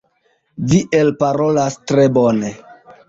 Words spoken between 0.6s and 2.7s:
Vi elparolas tre bone.